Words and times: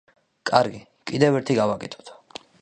კარგი, 0.49 0.79
კიდევ 1.11 1.37
ერთი 1.41 1.59
გავაკეთოთ. 1.61 2.11